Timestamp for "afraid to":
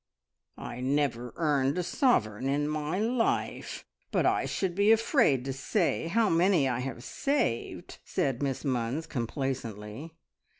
4.91-5.53